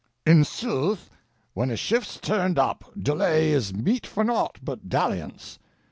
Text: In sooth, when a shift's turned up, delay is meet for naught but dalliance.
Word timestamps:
In 0.25 0.45
sooth, 0.45 1.11
when 1.53 1.69
a 1.69 1.75
shift's 1.77 2.19
turned 2.19 2.57
up, 2.57 2.91
delay 2.99 3.51
is 3.51 3.71
meet 3.71 4.07
for 4.07 4.23
naught 4.23 4.57
but 4.63 4.89
dalliance. 4.89 5.59